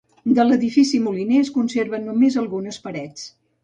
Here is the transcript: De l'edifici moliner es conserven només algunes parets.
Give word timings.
De 0.37 0.45
l'edifici 0.47 1.03
moliner 1.09 1.43
es 1.43 1.53
conserven 1.59 2.09
només 2.11 2.43
algunes 2.47 2.85
parets. 2.89 3.35